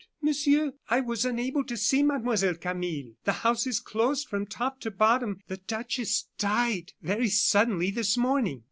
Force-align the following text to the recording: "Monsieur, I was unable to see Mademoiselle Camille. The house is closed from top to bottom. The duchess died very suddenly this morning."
"Monsieur, 0.19 0.73
I 0.89 0.99
was 0.99 1.25
unable 1.25 1.63
to 1.65 1.77
see 1.77 2.01
Mademoiselle 2.01 2.55
Camille. 2.55 3.11
The 3.25 3.33
house 3.45 3.67
is 3.67 3.79
closed 3.79 4.27
from 4.27 4.47
top 4.47 4.79
to 4.79 4.89
bottom. 4.89 5.41
The 5.47 5.57
duchess 5.57 6.25
died 6.39 6.93
very 7.03 7.29
suddenly 7.29 7.91
this 7.91 8.17
morning." 8.17 8.59